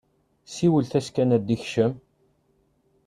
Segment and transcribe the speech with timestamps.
[0.55, 1.93] Siwlet-as kan ad d-ikcem!